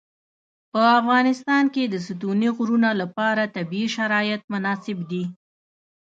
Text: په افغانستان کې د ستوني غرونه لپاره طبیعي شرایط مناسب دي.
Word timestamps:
په 0.71 0.81
افغانستان 0.99 1.63
کې 1.73 1.83
د 1.87 1.95
ستوني 2.07 2.49
غرونه 2.57 2.89
لپاره 3.01 3.51
طبیعي 3.55 3.87
شرایط 3.95 4.41
مناسب 4.53 4.97
دي. 5.11 5.23